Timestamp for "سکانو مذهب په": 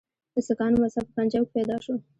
0.47-1.13